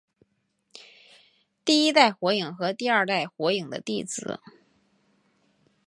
[1.63, 4.41] 第一代火影和第二代火影的弟子。